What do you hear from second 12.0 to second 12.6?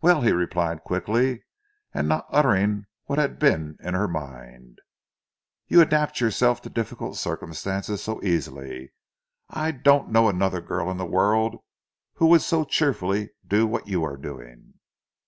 who would